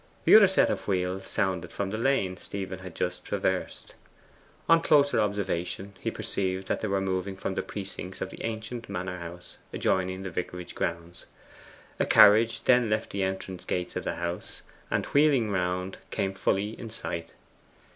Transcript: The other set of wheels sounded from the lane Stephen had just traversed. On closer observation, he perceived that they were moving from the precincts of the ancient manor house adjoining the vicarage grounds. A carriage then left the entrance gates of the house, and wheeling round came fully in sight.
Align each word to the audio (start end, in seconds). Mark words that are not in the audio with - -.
The 0.25 0.35
other 0.35 0.47
set 0.47 0.71
of 0.71 0.87
wheels 0.87 1.27
sounded 1.27 1.71
from 1.71 1.91
the 1.91 1.97
lane 1.99 2.35
Stephen 2.35 2.79
had 2.79 2.95
just 2.95 3.23
traversed. 3.23 3.93
On 4.67 4.81
closer 4.81 5.19
observation, 5.19 5.93
he 5.99 6.09
perceived 6.09 6.67
that 6.67 6.81
they 6.81 6.87
were 6.87 6.99
moving 6.99 7.37
from 7.37 7.53
the 7.53 7.61
precincts 7.61 8.19
of 8.19 8.31
the 8.31 8.43
ancient 8.43 8.89
manor 8.89 9.19
house 9.19 9.59
adjoining 9.71 10.23
the 10.23 10.31
vicarage 10.31 10.73
grounds. 10.73 11.27
A 11.99 12.07
carriage 12.07 12.63
then 12.63 12.89
left 12.89 13.11
the 13.11 13.21
entrance 13.21 13.63
gates 13.63 13.95
of 13.95 14.03
the 14.03 14.15
house, 14.15 14.63
and 14.89 15.05
wheeling 15.05 15.51
round 15.51 15.99
came 16.09 16.33
fully 16.33 16.71
in 16.79 16.89
sight. 16.89 17.33